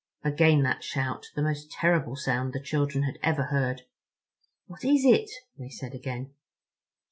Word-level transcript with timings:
Again 0.23 0.63
that 0.63 0.83
shout—the 0.83 1.43
most 1.43 1.71
terrible 1.71 2.15
sound 2.15 2.53
the 2.53 2.59
children 2.59 3.03
had 3.03 3.19
ever 3.21 3.43
heard. 3.53 3.83
"What 4.65 4.83
is 4.83 5.05
it?" 5.05 5.29
they 5.59 5.69
said 5.69 5.93
again. 5.93 6.33